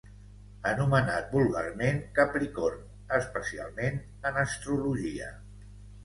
[0.67, 2.79] Anomenat vulgarment Capricorn,
[3.17, 3.99] especialment
[4.31, 5.29] en astrologia.